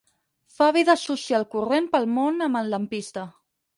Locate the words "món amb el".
2.17-2.73